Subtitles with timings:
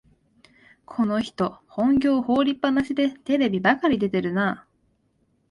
[0.85, 4.65] この人、本業を放りっぱなしでテレビばかり出てるな